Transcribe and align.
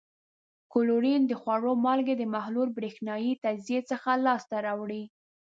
کلورین 0.73 1.21
د 1.27 1.33
خوړو 1.41 1.71
مالګې 1.85 2.15
د 2.17 2.23
محلول 2.33 2.69
برېښنايي 2.77 3.33
تجزیې 3.43 3.81
څخه 3.91 4.09
لاس 4.25 4.43
ته 4.49 4.57
راوړي. 4.67 5.03